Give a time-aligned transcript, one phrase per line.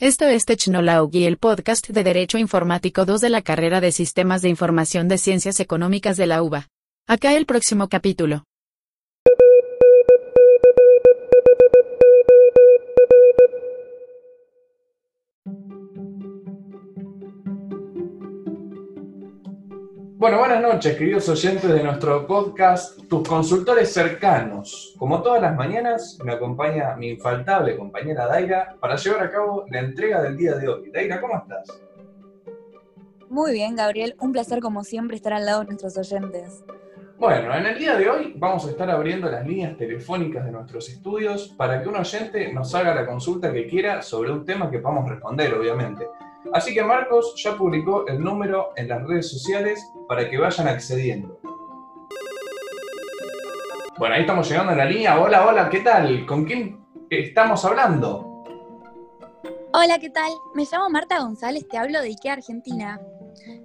[0.00, 4.48] Esto es Technology, el podcast de Derecho Informático 2 de la carrera de Sistemas de
[4.48, 6.68] Información de Ciencias Económicas de la UBA.
[7.08, 8.44] Acá el próximo capítulo.
[20.28, 24.94] Bueno, buenas noches, queridos oyentes de nuestro podcast, tus consultores cercanos.
[24.98, 29.78] Como todas las mañanas, me acompaña mi infaltable compañera Daira para llevar a cabo la
[29.78, 30.90] entrega del día de hoy.
[30.90, 31.80] Daira, ¿cómo estás?
[33.30, 34.16] Muy bien, Gabriel.
[34.20, 36.62] Un placer, como siempre, estar al lado de nuestros oyentes.
[37.18, 40.90] Bueno, en el día de hoy vamos a estar abriendo las líneas telefónicas de nuestros
[40.90, 44.80] estudios para que un oyente nos haga la consulta que quiera sobre un tema que
[44.80, 46.06] podamos responder, obviamente.
[46.52, 51.38] Así que Marcos ya publicó el número en las redes sociales para que vayan accediendo.
[53.98, 55.20] Bueno, ahí estamos llegando a la línea.
[55.20, 56.24] Hola, hola, ¿qué tal?
[56.24, 58.44] ¿Con quién estamos hablando?
[59.72, 60.30] Hola, ¿qué tal?
[60.54, 63.00] Me llamo Marta González, te hablo de IKEA Argentina.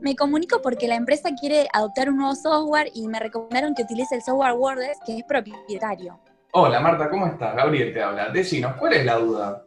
[0.00, 4.14] Me comunico porque la empresa quiere adoptar un nuevo software y me recomendaron que utilice
[4.14, 6.20] el software WordPress, que es propietario.
[6.52, 7.56] Hola Marta, ¿cómo estás?
[7.56, 8.30] Gabriel te habla.
[8.30, 9.64] Decinos, ¿cuál es la duda?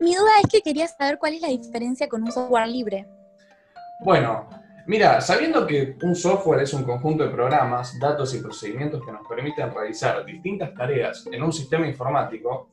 [0.00, 3.06] Mi duda es que quería saber cuál es la diferencia con un software libre.
[4.04, 4.48] Bueno,
[4.86, 9.26] mira, sabiendo que un software es un conjunto de programas, datos y procedimientos que nos
[9.26, 12.68] permiten realizar distintas tareas en un sistema informático,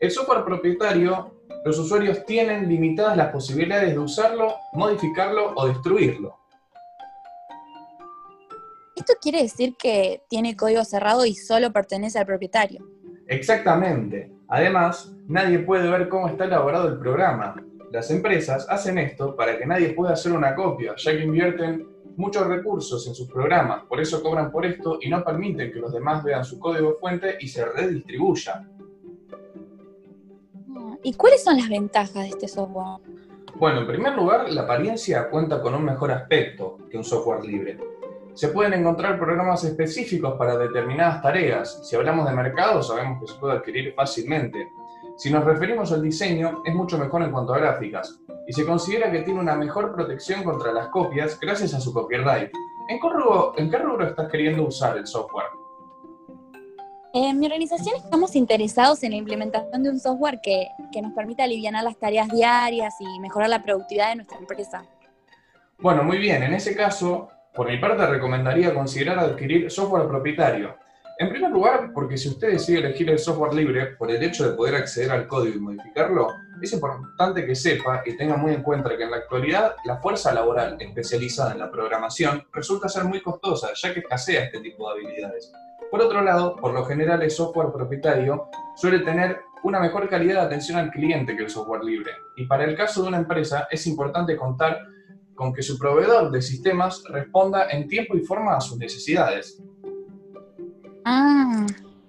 [0.00, 6.38] el software propietario, los usuarios tienen limitadas las posibilidades de usarlo, modificarlo o destruirlo.
[8.96, 12.86] Esto quiere decir que tiene código cerrado y solo pertenece al propietario.
[13.26, 14.32] Exactamente.
[14.52, 17.54] Además, nadie puede ver cómo está elaborado el programa.
[17.90, 22.46] Las empresas hacen esto para que nadie pueda hacer una copia, ya que invierten muchos
[22.46, 26.22] recursos en sus programas, por eso cobran por esto y no permiten que los demás
[26.22, 28.68] vean su código fuente y se redistribuya.
[31.02, 33.00] ¿Y cuáles son las ventajas de este software?
[33.54, 37.78] Bueno, en primer lugar, la apariencia cuenta con un mejor aspecto que un software libre.
[38.34, 41.86] Se pueden encontrar programas específicos para determinadas tareas.
[41.86, 44.72] Si hablamos de mercado, sabemos que se puede adquirir fácilmente.
[45.16, 49.10] Si nos referimos al diseño, es mucho mejor en cuanto a gráficas, y se considera
[49.12, 52.50] que tiene una mejor protección contra las copias gracias a su copyright.
[52.88, 55.46] ¿En qué rubro, en qué rubro estás queriendo usar el software?
[57.12, 61.44] En mi organización estamos interesados en la implementación de un software que, que nos permita
[61.44, 64.82] aliviar las tareas diarias y mejorar la productividad de nuestra empresa.
[65.78, 66.42] Bueno, muy bien.
[66.42, 70.74] En ese caso, por mi parte, recomendaría considerar adquirir software propietario.
[71.18, 74.56] En primer lugar, porque si usted decide elegir el software libre por el hecho de
[74.56, 76.28] poder acceder al código y modificarlo,
[76.60, 80.32] es importante que sepa y tenga muy en cuenta que en la actualidad la fuerza
[80.32, 85.00] laboral especializada en la programación resulta ser muy costosa, ya que escasea este tipo de
[85.00, 85.52] habilidades.
[85.90, 90.46] Por otro lado, por lo general el software propietario suele tener una mejor calidad de
[90.46, 92.12] atención al cliente que el software libre.
[92.36, 94.80] Y para el caso de una empresa es importante contar
[95.34, 99.62] con que su proveedor de sistemas responda en tiempo y forma a sus necesidades.
[101.04, 101.66] Ah,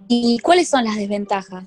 [0.07, 1.65] ¿y cuáles son las desventajas?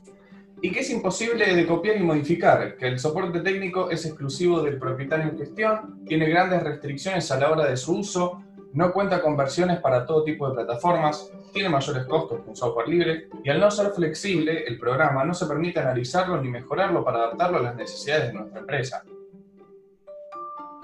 [0.63, 4.79] Y que es imposible de copiar y modificar, que el soporte técnico es exclusivo del
[4.79, 8.43] propietario en cuestión, tiene grandes restricciones a la hora de su uso,
[8.73, 12.89] no cuenta con versiones para todo tipo de plataformas, tiene mayores costos que un software
[12.89, 17.19] libre y al no ser flexible, el programa no se permite analizarlo ni mejorarlo para
[17.19, 19.05] adaptarlo a las necesidades de nuestra empresa.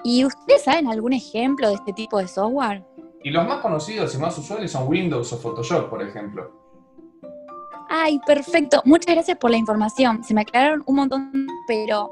[0.04, 2.84] ¿Y ustedes saben algún ejemplo de este tipo de software?
[3.22, 6.50] Y los más conocidos y más usuales son Windows o Photoshop, por ejemplo.
[7.88, 8.82] Ay, perfecto.
[8.84, 10.24] Muchas gracias por la información.
[10.24, 12.10] Se me aclararon un montón, pero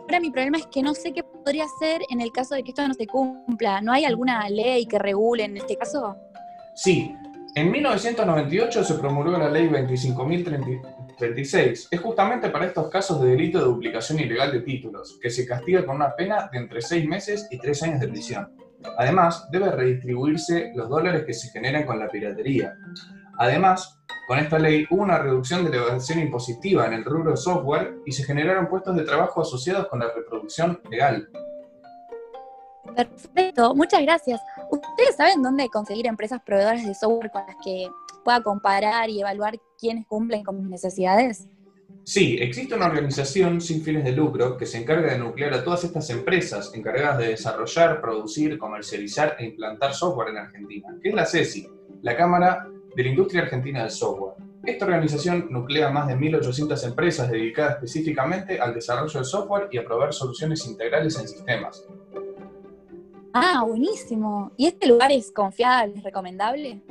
[0.00, 2.70] ahora mi problema es que no sé qué podría hacer en el caso de que
[2.70, 3.80] esto no se cumpla.
[3.82, 6.16] ¿No hay alguna ley que regule en este caso?
[6.74, 7.14] Sí.
[7.54, 9.68] En 1998 se promulgó la ley
[11.18, 11.88] 25.036.
[11.90, 15.84] Es justamente para estos casos de delito de duplicación ilegal de títulos, que se castiga
[15.84, 18.52] con una pena de entre seis meses y tres años de prisión.
[18.96, 22.74] Además, debe redistribuirse los dólares que se generan con la piratería.
[23.38, 27.36] Además, con esta ley hubo una reducción de la evasión impositiva en el rubro de
[27.36, 31.28] software y se generaron puestos de trabajo asociados con la reproducción legal.
[32.94, 34.40] Perfecto, muchas gracias.
[34.70, 37.88] ¿Ustedes saben dónde conseguir empresas proveedoras de software con las que
[38.28, 41.48] pueda comparar y evaluar quiénes cumplen con mis necesidades?
[42.04, 45.84] Sí, existe una organización sin fines de lucro que se encarga de nuclear a todas
[45.84, 51.24] estas empresas encargadas de desarrollar, producir, comercializar e implantar software en Argentina, que es la
[51.24, 51.68] CESI,
[52.02, 54.34] la Cámara de la Industria Argentina del Software.
[54.62, 59.84] Esta organización nuclea más de 1.800 empresas dedicadas específicamente al desarrollo de software y a
[59.86, 61.82] proveer soluciones integrales en sistemas.
[63.32, 64.52] Ah, buenísimo.
[64.58, 66.82] ¿Y este lugar es confiable, es recomendable?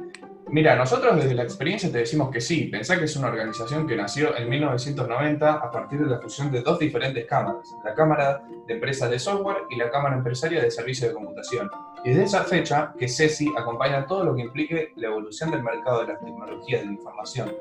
[0.49, 2.65] Mira, nosotros desde la experiencia te decimos que sí.
[2.65, 6.61] Pensá que es una organización que nació en 1990 a partir de la fusión de
[6.61, 11.09] dos diferentes cámaras, la Cámara de Empresas de Software y la Cámara Empresaria de Servicios
[11.09, 11.69] de Computación.
[12.05, 16.01] Y desde esa fecha que CESI acompaña todo lo que implique la evolución del mercado
[16.01, 17.53] de las tecnologías de la información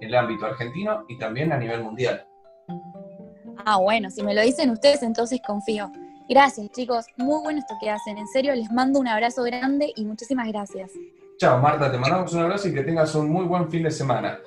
[0.00, 2.26] en el ámbito argentino y también a nivel mundial.
[3.64, 5.90] Ah, bueno, si me lo dicen ustedes, entonces confío.
[6.28, 7.06] Gracias, chicos.
[7.16, 8.18] Muy bueno esto que hacen.
[8.18, 10.90] En serio, les mando un abrazo grande y muchísimas gracias.
[11.36, 14.38] Chao, Marta, te mandamos un abrazo y que tengas un muy buen fin de semana.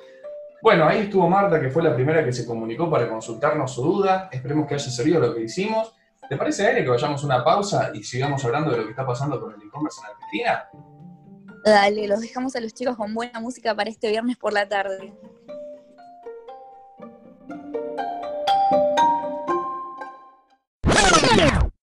[0.62, 4.28] Bueno, ahí estuvo Marta, que fue la primera que se comunicó para consultarnos su duda.
[4.32, 5.94] Esperemos que haya servido lo que hicimos.
[6.28, 9.06] ¿Te parece, Aire, que vayamos a una pausa y sigamos hablando de lo que está
[9.06, 10.68] pasando con el e-commerce en Argentina?
[11.64, 15.12] Dale, los dejamos a los chicos con buena música para este viernes por la tarde.